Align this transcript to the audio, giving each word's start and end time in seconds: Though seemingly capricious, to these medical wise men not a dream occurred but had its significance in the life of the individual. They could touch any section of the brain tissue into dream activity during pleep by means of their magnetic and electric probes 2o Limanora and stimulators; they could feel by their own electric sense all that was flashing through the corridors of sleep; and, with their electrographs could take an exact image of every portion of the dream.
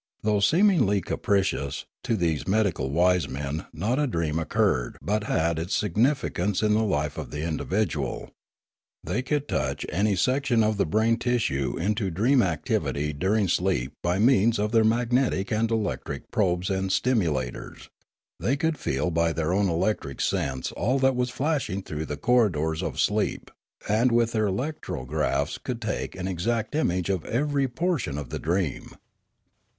Though 0.23 0.39
seemingly 0.39 0.99
capricious, 0.99 1.85
to 2.05 2.15
these 2.15 2.47
medical 2.47 2.89
wise 2.89 3.29
men 3.29 3.67
not 3.71 3.99
a 3.99 4.07
dream 4.07 4.39
occurred 4.39 4.97
but 4.99 5.25
had 5.25 5.59
its 5.59 5.75
significance 5.75 6.63
in 6.63 6.73
the 6.73 6.81
life 6.81 7.19
of 7.19 7.29
the 7.29 7.43
individual. 7.43 8.31
They 9.03 9.21
could 9.21 9.47
touch 9.47 9.85
any 9.89 10.15
section 10.15 10.63
of 10.63 10.77
the 10.77 10.87
brain 10.87 11.17
tissue 11.19 11.77
into 11.77 12.09
dream 12.09 12.41
activity 12.41 13.13
during 13.13 13.45
pleep 13.45 13.91
by 14.01 14.17
means 14.17 14.57
of 14.57 14.71
their 14.71 14.83
magnetic 14.83 15.51
and 15.51 15.69
electric 15.69 16.31
probes 16.31 16.69
2o 16.69 16.75
Limanora 16.77 16.79
and 16.79 16.89
stimulators; 16.89 17.89
they 18.39 18.55
could 18.57 18.79
feel 18.79 19.11
by 19.11 19.31
their 19.31 19.53
own 19.53 19.69
electric 19.69 20.19
sense 20.19 20.71
all 20.71 20.97
that 20.97 21.15
was 21.15 21.29
flashing 21.29 21.83
through 21.83 22.07
the 22.07 22.17
corridors 22.17 22.81
of 22.81 22.99
sleep; 22.99 23.51
and, 23.87 24.11
with 24.11 24.31
their 24.31 24.47
electrographs 24.47 25.59
could 25.63 25.79
take 25.79 26.15
an 26.15 26.27
exact 26.27 26.73
image 26.73 27.11
of 27.11 27.23
every 27.25 27.67
portion 27.67 28.17
of 28.17 28.31
the 28.31 28.39
dream. 28.39 28.95